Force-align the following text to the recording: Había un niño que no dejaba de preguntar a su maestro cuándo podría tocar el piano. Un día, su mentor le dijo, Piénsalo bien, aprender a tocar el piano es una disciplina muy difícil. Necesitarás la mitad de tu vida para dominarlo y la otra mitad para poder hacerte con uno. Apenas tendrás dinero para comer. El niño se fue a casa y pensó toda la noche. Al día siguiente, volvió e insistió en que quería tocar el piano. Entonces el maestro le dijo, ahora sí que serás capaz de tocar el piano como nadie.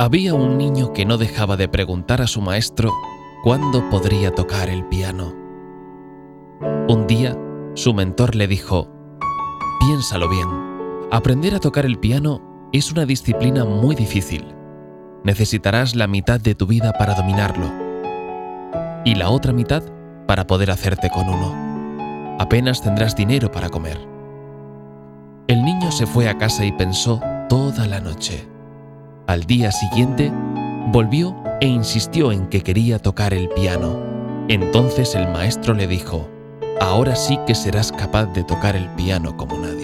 Había 0.00 0.32
un 0.32 0.56
niño 0.56 0.94
que 0.94 1.04
no 1.04 1.18
dejaba 1.18 1.58
de 1.58 1.68
preguntar 1.68 2.22
a 2.22 2.26
su 2.26 2.40
maestro 2.40 2.90
cuándo 3.44 3.90
podría 3.90 4.34
tocar 4.34 4.70
el 4.70 4.82
piano. 4.86 5.34
Un 6.88 7.06
día, 7.06 7.36
su 7.74 7.92
mentor 7.92 8.34
le 8.34 8.48
dijo, 8.48 8.88
Piénsalo 9.78 10.30
bien, 10.30 10.48
aprender 11.10 11.54
a 11.54 11.58
tocar 11.58 11.84
el 11.84 11.98
piano 11.98 12.40
es 12.72 12.90
una 12.90 13.04
disciplina 13.04 13.66
muy 13.66 13.94
difícil. 13.94 14.54
Necesitarás 15.22 15.94
la 15.94 16.06
mitad 16.06 16.40
de 16.40 16.54
tu 16.54 16.66
vida 16.66 16.94
para 16.94 17.12
dominarlo 17.12 17.70
y 19.04 19.16
la 19.16 19.28
otra 19.28 19.52
mitad 19.52 19.82
para 20.26 20.46
poder 20.46 20.70
hacerte 20.70 21.10
con 21.10 21.28
uno. 21.28 22.36
Apenas 22.38 22.80
tendrás 22.80 23.14
dinero 23.14 23.50
para 23.50 23.68
comer. 23.68 24.00
El 25.46 25.62
niño 25.62 25.92
se 25.92 26.06
fue 26.06 26.26
a 26.30 26.38
casa 26.38 26.64
y 26.64 26.72
pensó 26.72 27.20
toda 27.50 27.86
la 27.86 28.00
noche. 28.00 28.48
Al 29.30 29.44
día 29.44 29.70
siguiente, 29.70 30.32
volvió 30.88 31.36
e 31.60 31.68
insistió 31.68 32.32
en 32.32 32.48
que 32.48 32.62
quería 32.62 32.98
tocar 32.98 33.32
el 33.32 33.48
piano. 33.50 33.96
Entonces 34.48 35.14
el 35.14 35.28
maestro 35.28 35.72
le 35.72 35.86
dijo, 35.86 36.28
ahora 36.80 37.14
sí 37.14 37.38
que 37.46 37.54
serás 37.54 37.92
capaz 37.92 38.26
de 38.26 38.42
tocar 38.42 38.74
el 38.74 38.88
piano 38.96 39.36
como 39.36 39.56
nadie. 39.56 39.79